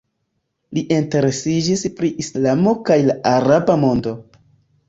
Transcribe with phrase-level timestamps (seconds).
[0.77, 4.19] Li interesiĝis pri Islamo kaj la araba mondo.